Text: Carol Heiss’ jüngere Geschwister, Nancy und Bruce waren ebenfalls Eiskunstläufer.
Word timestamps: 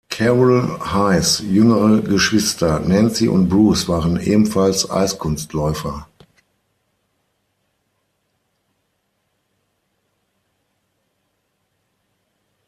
Carol 0.09 0.79
Heiss’ 0.79 1.43
jüngere 1.47 2.01
Geschwister, 2.01 2.79
Nancy 2.79 3.27
und 3.27 3.49
Bruce 3.49 3.87
waren 3.87 4.19
ebenfalls 4.19 4.89
Eiskunstläufer. 4.89 6.07